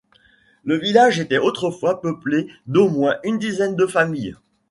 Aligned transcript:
Le 0.63 0.77
village 0.79 1.19
était 1.19 1.37
autrefois 1.37 2.01
peuplé 2.01 2.47
d’au 2.65 2.89
moins 2.89 3.17
une 3.23 3.37
dizaine 3.37 3.75
de 3.75 3.85
familles. 3.85 4.35